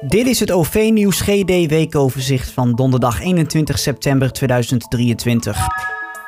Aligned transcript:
Dit 0.00 0.26
is 0.26 0.40
het 0.40 0.50
OV-nieuws 0.50 1.20
GD 1.20 1.66
weekoverzicht 1.66 2.50
van 2.50 2.74
donderdag 2.74 3.20
21 3.20 3.78
september 3.78 4.32
2023. 4.32 5.66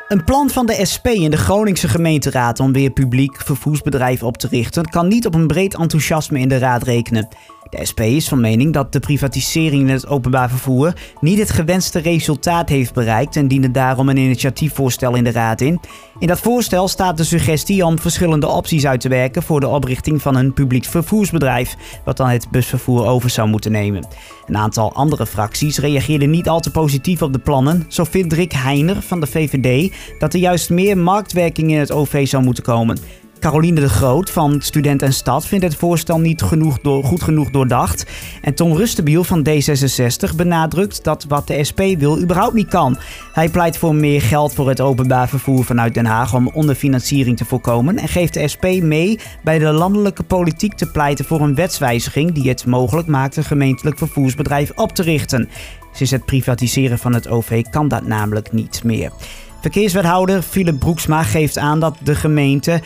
Een 0.08 0.24
plan 0.24 0.50
van 0.50 0.66
de 0.66 0.84
SP 0.93 1.06
in 1.06 1.30
de 1.30 1.36
Groningse 1.36 1.88
gemeenteraad 1.88 2.61
om 2.61 2.72
weer 2.72 2.91
publiek 2.91 3.36
vervoersbedrijf 3.36 4.22
op 4.22 4.36
te 4.36 4.48
richten 4.48 4.84
kan 4.84 5.09
niet 5.09 5.27
op 5.27 5.34
een 5.34 5.46
breed 5.46 5.77
enthousiasme 5.77 6.38
in 6.38 6.48
de 6.48 6.59
raad 6.59 6.82
rekenen. 6.82 7.29
De 7.71 7.84
SP 7.91 8.00
is 8.00 8.29
van 8.29 8.41
mening 8.41 8.73
dat 8.73 8.93
de 8.93 9.00
privatisering 9.00 9.82
in 9.82 9.89
het 9.89 10.07
openbaar 10.07 10.48
vervoer 10.48 10.93
niet 11.21 11.39
het 11.39 11.50
gewenste 11.50 11.98
resultaat 11.98 12.68
heeft 12.68 12.95
bereikt 12.95 13.36
en 13.36 13.48
diende 13.48 13.71
daarom 13.71 14.09
een 14.09 14.16
initiatiefvoorstel 14.16 15.14
in 15.14 15.25
de 15.25 15.30
Raad 15.30 15.61
in. 15.61 15.80
In 16.18 16.27
dat 16.27 16.41
voorstel 16.41 16.89
staat 16.89 17.17
de 17.17 17.25
suggestie 17.25 17.85
om 17.85 17.98
verschillende 17.98 18.46
opties 18.46 18.86
uit 18.86 19.00
te 19.00 19.09
werken 19.09 19.43
voor 19.43 19.61
de 19.61 19.68
oprichting 19.68 20.22
van 20.22 20.36
een 20.36 20.53
publiek 20.53 20.85
vervoersbedrijf, 20.85 21.77
wat 22.04 22.17
dan 22.17 22.29
het 22.29 22.50
busvervoer 22.50 23.07
over 23.07 23.30
zou 23.30 23.49
moeten 23.49 23.72
nemen. 23.72 24.07
Een 24.46 24.57
aantal 24.57 24.93
andere 24.93 25.27
fracties 25.27 25.79
reageerden 25.79 26.30
niet 26.30 26.49
al 26.49 26.61
te 26.61 26.71
positief 26.71 27.22
op 27.22 27.32
de 27.32 27.39
plannen. 27.39 27.85
Zo 27.89 28.05
vindt 28.05 28.32
Rick 28.32 28.52
Heiner 28.52 29.02
van 29.02 29.21
de 29.21 29.27
VVD 29.27 29.94
dat 30.18 30.35
er 30.35 30.41
juist 30.41 30.71
meer 30.71 30.99
marktwerking 30.99 31.71
in 31.71 31.79
het 31.79 31.93
OV 31.93 32.28
zou 32.28 32.42
moeten 32.42 32.62
komen. 32.62 32.98
Caroline 33.41 33.80
de 33.80 33.89
Groot 33.89 34.30
van 34.30 34.61
Student 34.61 35.03
en 35.03 35.12
Stad 35.12 35.47
vindt 35.47 35.64
het 35.64 35.75
voorstel 35.75 36.20
niet 36.20 36.42
genoeg 36.42 36.78
door, 36.80 37.05
goed 37.05 37.22
genoeg 37.22 37.50
doordacht. 37.50 38.06
En 38.42 38.55
Tom 38.55 38.77
Rustenbiel 38.77 39.25
van 39.25 39.47
D66 39.48 40.36
benadrukt 40.36 41.05
dat 41.05 41.25
wat 41.28 41.47
de 41.47 41.64
SP 41.69 41.80
wil 41.98 42.20
überhaupt 42.20 42.55
niet 42.55 42.69
kan. 42.69 42.98
Hij 43.33 43.48
pleit 43.48 43.78
voor 43.78 43.94
meer 43.94 44.22
geld 44.22 44.55
voor 44.55 44.69
het 44.69 44.80
openbaar 44.80 45.28
vervoer 45.28 45.64
vanuit 45.64 45.94
Den 45.94 46.06
Haag 46.06 46.34
om 46.34 46.48
onderfinanciering 46.48 47.36
te 47.36 47.44
voorkomen. 47.44 47.98
En 47.98 48.08
geeft 48.08 48.34
de 48.34 48.48
SP 48.53 48.64
mee 48.83 49.19
bij 49.42 49.58
de 49.58 49.72
landelijke 49.72 50.22
politiek 50.22 50.75
te 50.75 50.91
pleiten 50.91 51.25
voor 51.25 51.41
een 51.41 51.55
wetswijziging 51.55 52.33
die 52.33 52.48
het 52.48 52.66
mogelijk 52.66 53.08
maakt 53.08 53.36
een 53.36 53.44
gemeentelijk 53.44 53.98
vervoersbedrijf 53.98 54.72
op 54.75 54.92
te 54.92 55.02
richten. 55.02 55.48
Sinds 55.92 56.12
het 56.12 56.24
privatiseren 56.24 56.98
van 56.98 57.14
het 57.14 57.28
OV 57.28 57.62
kan 57.70 57.88
dat 57.88 58.06
namelijk 58.06 58.52
niet 58.52 58.84
meer. 58.84 59.11
Verkeerswethouder 59.61 60.42
Philip 60.42 60.78
Broeksma 60.78 61.22
geeft 61.22 61.58
aan 61.58 61.80
dat 61.80 61.96
de 62.02 62.14
gemeente 62.14 62.80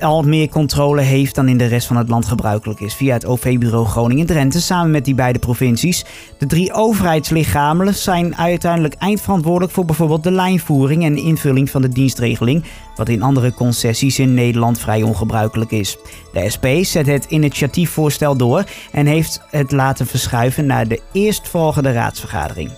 al 0.00 0.22
meer 0.22 0.48
controle 0.48 1.00
heeft 1.00 1.34
dan 1.34 1.48
in 1.48 1.56
de 1.56 1.66
rest 1.66 1.86
van 1.86 1.96
het 1.96 2.08
land 2.08 2.26
gebruikelijk 2.26 2.80
is. 2.80 2.94
Via 2.94 3.12
het 3.12 3.26
OV-bureau 3.26 3.86
Groningen-Drenthe 3.86 4.60
samen 4.60 4.90
met 4.90 5.04
die 5.04 5.14
beide 5.14 5.38
provincies. 5.38 6.04
De 6.38 6.46
drie 6.46 6.72
overheidslichamen 6.72 7.94
zijn 7.94 8.36
uiteindelijk 8.36 8.94
eindverantwoordelijk 8.94 9.72
voor 9.72 9.84
bijvoorbeeld 9.84 10.22
de 10.22 10.30
lijnvoering 10.30 11.04
en 11.04 11.16
invulling 11.16 11.70
van 11.70 11.82
de 11.82 11.88
dienstregeling, 11.88 12.64
wat 12.96 13.08
in 13.08 13.22
andere 13.22 13.54
concessies 13.54 14.18
in 14.18 14.34
Nederland 14.34 14.78
vrij 14.78 15.02
ongebruikelijk 15.02 15.70
is. 15.70 15.96
De 16.32 16.50
SP 16.54 16.66
zet 16.82 17.06
het 17.06 17.24
initiatiefvoorstel 17.24 18.36
door 18.36 18.64
en 18.92 19.06
heeft 19.06 19.42
het 19.50 19.72
laten 19.72 20.06
verschuiven 20.06 20.66
naar 20.66 20.88
de 20.88 21.00
eerstvolgende 21.12 21.92
raadsvergadering. 21.92 22.70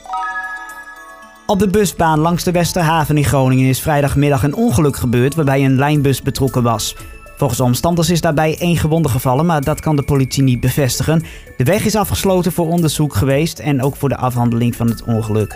Op 1.47 1.59
de 1.59 1.69
busbaan 1.69 2.19
langs 2.19 2.45
de 2.45 2.51
Westerhaven 2.51 3.17
in 3.17 3.25
Groningen 3.25 3.69
is 3.69 3.81
vrijdagmiddag 3.81 4.43
een 4.43 4.55
ongeluk 4.55 4.97
gebeurd 4.97 5.35
waarbij 5.35 5.65
een 5.65 5.77
lijnbus 5.77 6.23
betrokken 6.23 6.63
was. 6.63 6.97
Volgens 7.43 7.63
omstanders 7.63 8.11
is 8.11 8.21
daarbij 8.21 8.57
één 8.59 8.77
gewonde 8.77 9.09
gevallen, 9.09 9.47
maar 9.47 9.61
dat 9.61 9.81
kan 9.81 9.97
de 9.97 10.03
politie 10.03 10.43
niet 10.43 10.61
bevestigen. 10.61 11.23
De 11.57 11.65
weg 11.65 11.85
is 11.85 11.97
afgesloten 11.97 12.53
voor 12.53 12.69
onderzoek 12.69 13.15
geweest 13.15 13.59
en 13.59 13.83
ook 13.83 13.97
voor 13.97 14.09
de 14.09 14.17
afhandeling 14.17 14.77
van 14.77 14.89
het 14.89 15.03
ongeluk. 15.05 15.55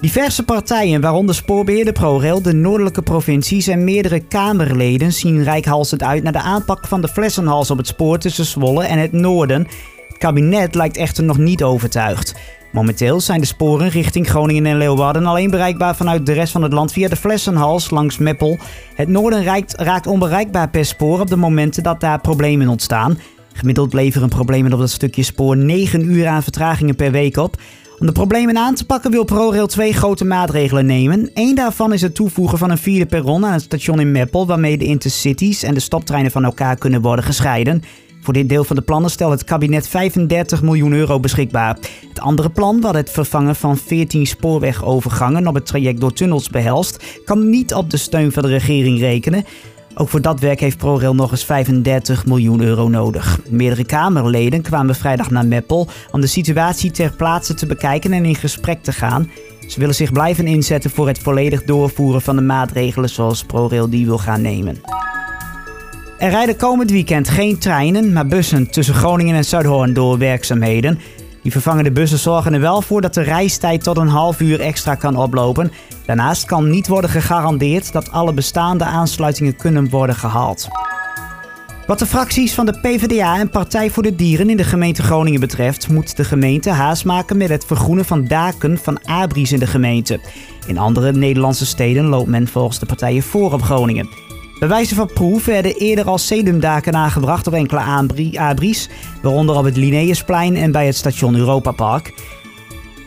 Diverse 0.00 0.42
partijen, 0.42 1.00
waaronder 1.00 1.34
spoorbeheerder 1.34 1.92
ProRail, 1.92 2.42
de 2.42 2.52
noordelijke 2.52 3.02
provincies 3.02 3.66
en 3.66 3.84
meerdere 3.84 4.20
Kamerleden 4.20 5.12
zien 5.12 5.42
rijkhalsend 5.42 6.02
uit 6.02 6.22
naar 6.22 6.32
de 6.32 6.40
aanpak 6.40 6.86
van 6.86 7.00
de 7.00 7.08
flessenhals 7.08 7.70
op 7.70 7.78
het 7.78 7.86
spoor 7.86 8.18
tussen 8.18 8.44
Zwolle 8.44 8.84
en 8.84 8.98
het 8.98 9.12
noorden. 9.12 9.66
Het 10.08 10.18
kabinet 10.18 10.74
lijkt 10.74 10.96
echter 10.96 11.24
nog 11.24 11.38
niet 11.38 11.62
overtuigd. 11.62 12.34
Momenteel 12.72 13.20
zijn 13.20 13.40
de 13.40 13.46
sporen 13.46 13.88
richting 13.88 14.28
Groningen 14.28 14.66
en 14.66 14.76
Leeuwarden 14.76 15.26
alleen 15.26 15.50
bereikbaar 15.50 15.96
vanuit 15.96 16.26
de 16.26 16.32
rest 16.32 16.52
van 16.52 16.62
het 16.62 16.72
land 16.72 16.92
via 16.92 17.08
de 17.08 17.16
Flessenhals 17.16 17.90
langs 17.90 18.18
Meppel. 18.18 18.58
Het 18.94 19.08
noorden 19.08 19.64
raakt 19.76 20.06
onbereikbaar 20.06 20.70
per 20.70 20.84
spoor 20.84 21.20
op 21.20 21.28
de 21.28 21.36
momenten 21.36 21.82
dat 21.82 22.00
daar 22.00 22.20
problemen 22.20 22.68
ontstaan. 22.68 23.18
Gemiddeld 23.52 23.92
leveren 23.92 24.28
problemen 24.28 24.72
op 24.72 24.78
dat 24.78 24.90
stukje 24.90 25.22
spoor 25.22 25.56
9 25.56 26.12
uur 26.12 26.26
aan 26.26 26.42
vertragingen 26.42 26.96
per 26.96 27.10
week 27.10 27.36
op. 27.36 27.56
Om 27.98 28.06
de 28.06 28.12
problemen 28.12 28.58
aan 28.58 28.74
te 28.74 28.86
pakken 28.86 29.10
wil 29.10 29.24
ProRail 29.24 29.66
twee 29.66 29.92
grote 29.92 30.24
maatregelen 30.24 30.86
nemen. 30.86 31.30
Eén 31.34 31.54
daarvan 31.54 31.92
is 31.92 32.02
het 32.02 32.14
toevoegen 32.14 32.58
van 32.58 32.70
een 32.70 32.78
vierde 32.78 33.06
perron 33.06 33.46
aan 33.46 33.52
het 33.52 33.62
station 33.62 34.00
in 34.00 34.12
Meppel, 34.12 34.46
waarmee 34.46 34.78
de 34.78 34.84
intercities 34.84 35.62
en 35.62 35.74
de 35.74 35.80
stoptreinen 35.80 36.30
van 36.30 36.44
elkaar 36.44 36.76
kunnen 36.76 37.00
worden 37.00 37.24
gescheiden. 37.24 37.82
Voor 38.20 38.32
dit 38.32 38.48
deel 38.48 38.64
van 38.64 38.76
de 38.76 38.82
plannen 38.82 39.10
stelt 39.10 39.32
het 39.32 39.44
kabinet 39.44 39.88
35 39.88 40.62
miljoen 40.62 40.92
euro 40.92 41.20
beschikbaar. 41.20 41.76
Het 42.08 42.20
andere 42.20 42.50
plan, 42.50 42.80
wat 42.80 42.94
het 42.94 43.10
vervangen 43.10 43.56
van 43.56 43.76
14 43.76 44.26
spoorwegovergangen 44.26 45.46
op 45.46 45.54
het 45.54 45.66
traject 45.66 46.00
door 46.00 46.12
tunnels 46.12 46.48
behelst, 46.48 47.20
kan 47.24 47.50
niet 47.50 47.74
op 47.74 47.90
de 47.90 47.96
steun 47.96 48.32
van 48.32 48.42
de 48.42 48.48
regering 48.48 48.98
rekenen. 48.98 49.44
Ook 49.94 50.08
voor 50.08 50.20
dat 50.20 50.40
werk 50.40 50.60
heeft 50.60 50.78
ProRail 50.78 51.14
nog 51.14 51.30
eens 51.30 51.44
35 51.44 52.26
miljoen 52.26 52.60
euro 52.60 52.88
nodig. 52.88 53.40
Meerdere 53.48 53.84
Kamerleden 53.84 54.62
kwamen 54.62 54.94
vrijdag 54.94 55.30
naar 55.30 55.46
Meppel 55.46 55.88
om 56.10 56.20
de 56.20 56.26
situatie 56.26 56.90
ter 56.90 57.12
plaatse 57.16 57.54
te 57.54 57.66
bekijken 57.66 58.12
en 58.12 58.24
in 58.24 58.34
gesprek 58.34 58.82
te 58.82 58.92
gaan. 58.92 59.30
Ze 59.68 59.80
willen 59.80 59.94
zich 59.94 60.12
blijven 60.12 60.46
inzetten 60.46 60.90
voor 60.90 61.06
het 61.06 61.18
volledig 61.18 61.64
doorvoeren 61.64 62.22
van 62.22 62.36
de 62.36 62.42
maatregelen 62.42 63.08
zoals 63.08 63.44
ProRail 63.44 63.90
die 63.90 64.06
wil 64.06 64.18
gaan 64.18 64.42
nemen. 64.42 64.99
Er 66.20 66.30
rijden 66.30 66.56
komend 66.56 66.90
weekend 66.90 67.28
geen 67.28 67.58
treinen, 67.58 68.12
maar 68.12 68.26
bussen 68.26 68.70
tussen 68.70 68.94
Groningen 68.94 69.36
en 69.36 69.44
Zuidhoorn 69.44 69.92
door 69.92 70.18
werkzaamheden. 70.18 70.98
Die 71.42 71.52
vervangende 71.52 71.90
bussen 71.90 72.18
zorgen 72.18 72.54
er 72.54 72.60
wel 72.60 72.82
voor 72.82 73.00
dat 73.00 73.14
de 73.14 73.22
reistijd 73.22 73.82
tot 73.82 73.96
een 73.96 74.08
half 74.08 74.40
uur 74.40 74.60
extra 74.60 74.94
kan 74.94 75.16
oplopen. 75.16 75.72
Daarnaast 76.06 76.44
kan 76.44 76.70
niet 76.70 76.88
worden 76.88 77.10
gegarandeerd 77.10 77.92
dat 77.92 78.12
alle 78.12 78.32
bestaande 78.32 78.84
aansluitingen 78.84 79.56
kunnen 79.56 79.90
worden 79.90 80.14
gehaald. 80.14 80.68
Wat 81.86 81.98
de 81.98 82.06
fracties 82.06 82.54
van 82.54 82.66
de 82.66 82.78
PvdA 82.80 83.38
en 83.38 83.50
Partij 83.50 83.90
voor 83.90 84.02
de 84.02 84.14
Dieren 84.14 84.50
in 84.50 84.56
de 84.56 84.64
gemeente 84.64 85.02
Groningen 85.02 85.40
betreft, 85.40 85.88
moet 85.88 86.16
de 86.16 86.24
gemeente 86.24 86.70
haast 86.70 87.04
maken 87.04 87.36
met 87.36 87.48
het 87.48 87.64
vergroenen 87.64 88.04
van 88.04 88.26
daken 88.26 88.78
van 88.78 89.04
abris 89.04 89.52
in 89.52 89.58
de 89.58 89.66
gemeente. 89.66 90.20
In 90.66 90.78
andere 90.78 91.12
Nederlandse 91.12 91.66
steden 91.66 92.04
loopt 92.04 92.28
men 92.28 92.48
volgens 92.48 92.78
de 92.78 92.86
partijen 92.86 93.22
voor 93.22 93.52
op 93.52 93.62
Groningen. 93.62 94.29
Bij 94.60 94.68
wijze 94.68 94.94
van 94.94 95.10
proef 95.14 95.44
werden 95.44 95.74
eerder 95.74 96.04
al 96.04 96.18
sedumdaken 96.18 96.94
aangebracht 96.94 97.46
op 97.46 97.52
enkele 97.52 97.80
abris, 98.38 98.88
waaronder 99.22 99.56
op 99.56 99.64
het 99.64 99.76
Linnaeusplein 99.76 100.56
en 100.56 100.72
bij 100.72 100.86
het 100.86 100.96
station 100.96 101.36
Europa 101.36 101.72
Park. 101.72 102.12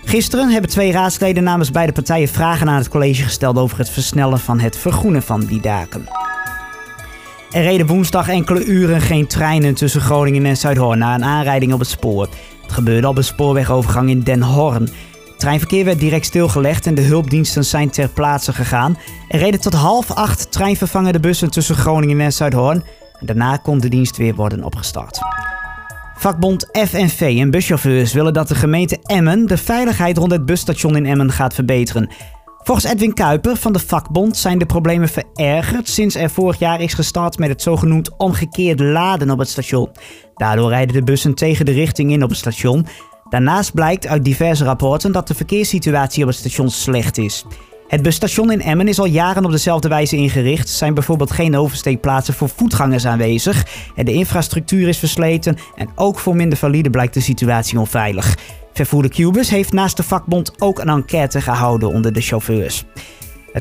Gisteren 0.06 0.50
hebben 0.50 0.70
twee 0.70 0.92
raadsleden 0.92 1.44
namens 1.44 1.72
beide 1.72 1.92
partijen 1.92 2.28
vragen 2.28 2.70
aan 2.70 2.78
het 2.78 2.90
college 2.90 3.24
gesteld 3.24 3.58
over 3.58 3.78
het 3.78 3.90
versnellen 3.90 4.40
van 4.40 4.60
het 4.60 4.78
vergroenen 4.78 5.24
van 5.24 5.40
die 5.40 5.62
daken. 5.62 6.08
Er 7.52 7.64
reden 7.64 7.88
woensdag 7.88 8.30
enkele 8.30 8.66
uren 8.66 9.02
geen 9.02 9.28
treinen 9.28 9.74
tussen 9.74 10.02
Groningen 10.02 10.46
en 10.46 10.58
Zuidhoorn 10.58 10.98
na 10.98 11.16
een 11.16 11.24
aanrijding 11.24 11.74
op 11.74 11.80
het 11.80 11.90
spoor. 11.90 12.30
Het 12.62 12.72
gebeurde 12.72 13.08
op 13.08 13.18
een 13.18 13.24
spoorwegovergang 13.24 14.10
in 14.10 14.20
Den 14.20 14.42
Horn 14.42 14.90
treinverkeer 15.44 15.86
werd 15.86 16.00
direct 16.00 16.26
stilgelegd 16.26 16.86
en 16.86 16.96
de 16.96 17.02
hulpdiensten 17.02 17.66
zijn 17.66 17.90
ter 17.90 18.10
plaatse 18.10 18.54
gegaan. 18.54 18.98
Er 19.28 19.40
reden 19.40 19.62
tot 19.62 19.74
half 19.74 20.12
acht 20.12 20.52
treinvervangende 20.52 21.20
bussen 21.20 21.52
tussen 21.52 21.76
Groningen 21.76 22.20
en 22.20 22.34
Zuidhoorn. 22.34 22.84
En 23.20 23.26
daarna 23.26 23.58
kon 23.58 23.80
de 23.80 23.90
dienst 23.90 24.18
weer 24.18 24.36
worden 24.36 24.64
opgestart. 24.64 25.20
Vakbond 26.16 26.70
FNV 26.72 27.38
en 27.40 27.52
buschauffeurs 27.52 28.14
willen 28.14 28.34
dat 28.34 28.48
de 28.48 28.56
gemeente 28.56 28.98
Emmen 29.04 29.46
de 29.46 29.58
veiligheid 29.58 30.18
rond 30.18 30.32
het 30.32 30.46
busstation 30.46 30.96
in 30.96 31.06
Emmen 31.06 31.32
gaat 31.32 31.54
verbeteren. 31.54 32.10
Volgens 32.58 32.88
Edwin 32.88 33.14
Kuiper 33.14 33.56
van 33.56 33.74
de 33.74 33.80
vakbond 33.80 34.38
zijn 34.38 34.58
de 34.58 34.66
problemen 34.66 35.10
verergerd 35.10 35.90
sinds 35.90 36.16
er 36.16 36.30
vorig 36.30 36.60
jaar 36.60 36.82
is 36.82 36.94
gestart 36.94 37.38
met 37.38 37.50
het 37.50 37.62
zogenoemd 37.62 38.18
omgekeerd 38.18 38.80
laden 38.80 39.30
op 39.30 39.40
het 39.40 39.50
station. 39.50 39.90
Daardoor 40.36 40.70
rijden 40.70 40.96
de 40.96 41.04
bussen 41.04 41.34
tegen 41.34 41.66
de 41.66 41.72
richting 41.72 42.12
in 42.12 42.24
op 42.24 42.30
het 42.30 42.38
station 42.38 42.86
Daarnaast 43.34 43.74
blijkt 43.74 44.08
uit 44.08 44.24
diverse 44.24 44.64
rapporten 44.64 45.12
dat 45.12 45.28
de 45.28 45.34
verkeerssituatie 45.34 46.24
op 46.24 46.30
het 46.30 46.38
station 46.38 46.70
slecht 46.70 47.18
is. 47.18 47.46
Het 47.88 48.02
busstation 48.02 48.52
in 48.52 48.62
Emmen 48.62 48.88
is 48.88 49.00
al 49.00 49.06
jaren 49.06 49.46
op 49.46 49.52
dezelfde 49.52 49.88
wijze 49.88 50.16
ingericht. 50.16 50.68
Er 50.68 50.76
zijn 50.76 50.94
bijvoorbeeld 50.94 51.32
geen 51.32 51.58
oversteekplaatsen 51.58 52.34
voor 52.34 52.50
voetgangers 52.50 53.06
aanwezig. 53.06 53.66
En 53.96 54.06
de 54.06 54.14
infrastructuur 54.14 54.88
is 54.88 54.98
versleten 54.98 55.58
en 55.76 55.90
ook 55.96 56.20
voor 56.20 56.36
minder 56.36 56.58
valide 56.58 56.90
blijkt 56.90 57.14
de 57.14 57.20
situatie 57.20 57.80
onveilig. 57.80 58.38
Vervoerder 58.74 59.12
Cubus 59.12 59.50
heeft 59.50 59.74
naast 59.74 59.98
de 59.98 60.04
vakbond 60.04 60.62
ook 60.62 60.80
een 60.80 60.90
enquête 60.90 61.42
gehouden 61.42 61.90
onder 61.90 62.14
de 62.14 62.22
chauffeurs. 62.22 62.84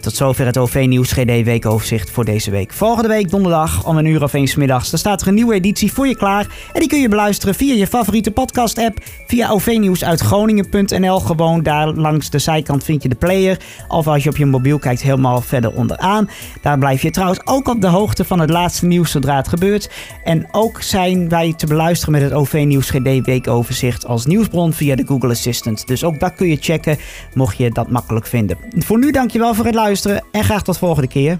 Tot 0.00 0.16
zover 0.16 0.46
het 0.46 0.58
OV-nieuws 0.58 1.12
GD 1.12 1.44
weekoverzicht 1.44 2.10
voor 2.10 2.24
deze 2.24 2.50
week. 2.50 2.72
Volgende 2.72 3.08
week 3.08 3.30
donderdag 3.30 3.86
om 3.86 3.96
een 3.96 4.06
uur 4.06 4.22
of 4.22 4.32
eens 4.32 4.54
middags. 4.54 4.90
Dan 4.90 4.98
staat 4.98 5.20
er 5.20 5.28
een 5.28 5.34
nieuwe 5.34 5.54
editie 5.54 5.92
voor 5.92 6.06
je 6.06 6.16
klaar. 6.16 6.46
En 6.72 6.80
die 6.80 6.88
kun 6.88 7.00
je 7.00 7.08
beluisteren 7.08 7.54
via 7.54 7.74
je 7.74 7.86
favoriete 7.86 8.30
podcast-app. 8.30 8.98
Via 9.26 9.50
OV-nieuws 9.50 10.04
uit 10.04 10.20
Groningen.nl. 10.20 11.20
Gewoon 11.20 11.62
daar 11.62 11.88
langs 11.88 12.30
de 12.30 12.38
zijkant 12.38 12.84
vind 12.84 13.02
je 13.02 13.08
de 13.08 13.14
player. 13.14 13.58
Of 13.88 14.06
als 14.06 14.22
je 14.22 14.28
op 14.28 14.36
je 14.36 14.46
mobiel 14.46 14.78
kijkt, 14.78 15.02
helemaal 15.02 15.40
verder 15.40 15.72
onderaan. 15.72 16.28
Daar 16.62 16.78
blijf 16.78 17.02
je 17.02 17.10
trouwens 17.10 17.40
ook 17.44 17.68
op 17.68 17.80
de 17.80 17.86
hoogte 17.86 18.24
van 18.24 18.40
het 18.40 18.50
laatste 18.50 18.86
nieuws 18.86 19.10
zodra 19.10 19.36
het 19.36 19.48
gebeurt. 19.48 19.90
En 20.24 20.48
ook 20.50 20.82
zijn 20.82 21.28
wij 21.28 21.54
te 21.56 21.66
beluisteren 21.66 22.12
met 22.12 22.22
het 22.22 22.32
OV-nieuws 22.32 22.90
GD 22.90 23.24
weekoverzicht 23.24 24.06
als 24.06 24.26
nieuwsbron 24.26 24.72
via 24.72 24.96
de 24.96 25.06
Google 25.06 25.30
Assistant. 25.30 25.86
Dus 25.86 26.04
ook 26.04 26.20
dat 26.20 26.34
kun 26.34 26.48
je 26.48 26.56
checken, 26.60 26.98
mocht 27.34 27.56
je 27.56 27.70
dat 27.70 27.90
makkelijk 27.90 28.26
vinden. 28.26 28.58
Voor 28.78 28.98
nu 28.98 29.10
dankjewel 29.10 29.54
voor 29.54 29.64
het 29.64 29.74
luisteren 29.82 30.24
en 30.30 30.44
graag 30.44 30.62
tot 30.62 30.78
volgende 30.78 31.08
keer. 31.08 31.38